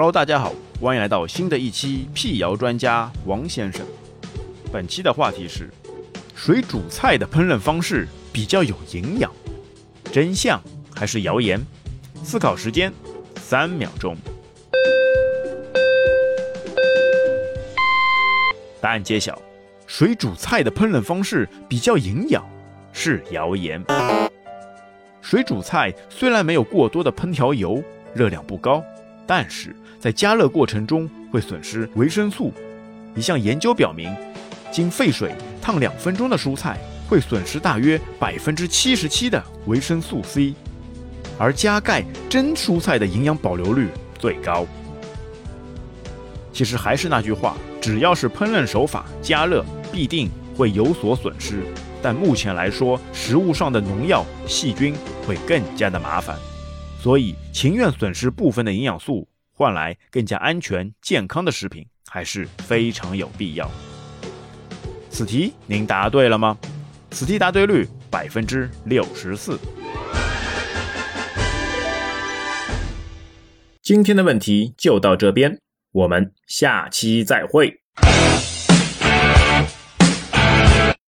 [0.00, 3.84] Hello，大家好，欢迎来到新的一期辟谣专家王先生。
[4.72, 5.68] 本期的话题是：
[6.34, 9.30] 水煮菜的烹饪方式比较有营养，
[10.10, 10.58] 真相
[10.96, 11.60] 还是谣言？
[12.24, 12.90] 思考时间
[13.42, 14.16] 三秒钟。
[18.80, 19.38] 答案揭晓：
[19.86, 22.42] 水煮菜的烹饪方式比较营养
[22.94, 23.84] 是谣言。
[25.20, 28.82] 水煮菜虽然没有过多的烹调油，热量不高。
[29.30, 32.52] 但是在加热过程中会损失维生素。
[33.14, 34.12] 一项研究表明，
[34.72, 40.52] 经沸水烫两分钟的蔬菜会损失大约百分之七十七的维生素 C，
[41.38, 43.86] 而加盖真蔬菜的营养保留率
[44.18, 44.66] 最高。
[46.52, 51.62] 其实还是那句话，只要是烹饪手法加热，必定会有所损失。
[52.02, 54.92] 但目前来说，食物上的农药、细菌
[55.24, 56.36] 会更加的麻烦。
[57.02, 63.70] 所以，情愿损失部分的营养素，换来更加安全健康的食品，还是非常有必要。
[65.08, 66.58] 此题您答对了吗？
[67.10, 69.58] 此题答对率百分之六十四。
[73.80, 75.58] 今天的问题就到这边，
[75.92, 77.80] 我们下期再会。